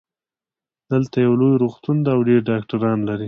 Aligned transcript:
دلته 0.91 1.15
یو 1.25 1.33
لوی 1.39 1.55
روغتون 1.63 1.97
ده 2.05 2.09
او 2.15 2.21
ډېر 2.29 2.39
ډاکټران 2.49 2.99
لری 3.07 3.19